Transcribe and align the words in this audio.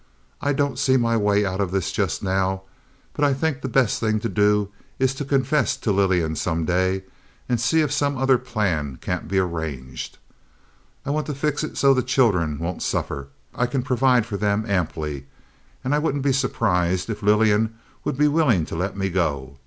I 0.41 0.51
don't 0.51 0.79
see 0.79 0.97
my 0.97 1.15
way 1.15 1.45
out 1.45 1.61
of 1.61 1.69
this 1.69 1.91
just 1.91 2.23
now; 2.23 2.63
but 3.13 3.23
I 3.23 3.35
think 3.35 3.61
the 3.61 3.67
best 3.67 3.99
thing 3.99 4.19
to 4.21 4.29
do 4.29 4.69
is 4.97 5.13
to 5.13 5.23
confess 5.23 5.77
to 5.77 5.91
Lillian 5.91 6.35
some 6.35 6.65
day, 6.65 7.03
and 7.47 7.61
see 7.61 7.81
if 7.81 7.91
some 7.91 8.17
other 8.17 8.39
plan 8.39 8.95
can't 8.99 9.27
be 9.27 9.37
arranged. 9.37 10.17
I 11.05 11.11
want 11.11 11.27
to 11.27 11.35
fix 11.35 11.63
it 11.63 11.77
so 11.77 11.93
the 11.93 12.01
children 12.01 12.57
won't 12.57 12.81
suffer. 12.81 13.27
I 13.53 13.67
can 13.67 13.83
provide 13.83 14.25
for 14.25 14.37
them 14.37 14.65
amply, 14.67 15.27
and 15.83 15.93
I 15.93 15.99
wouldn't 15.99 16.23
be 16.23 16.29
at 16.31 16.35
all 16.35 16.39
surprised 16.49 17.07
if 17.07 17.21
Lillian 17.21 17.75
would 18.03 18.17
be 18.17 18.27
willing 18.27 18.65
to 18.65 18.75
let 18.75 18.97
me 18.97 19.07
go. 19.11 19.59